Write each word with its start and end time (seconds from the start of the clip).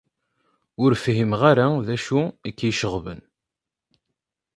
Ur 0.83 0.91
fhimeɣ 1.03 1.41
ara 1.51 1.65
d 1.85 1.87
acu 1.95 2.21
ay 2.45 2.53
k-iceɣben. 2.57 3.21